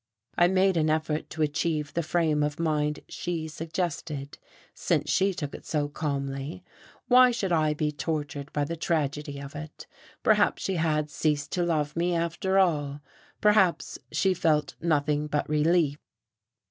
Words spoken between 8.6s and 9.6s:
the tragedy of